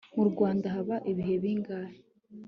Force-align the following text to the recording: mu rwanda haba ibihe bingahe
mu 0.15 0.23
rwanda 0.29 0.65
haba 0.75 0.95
ibihe 1.11 1.35
bingahe 1.43 1.97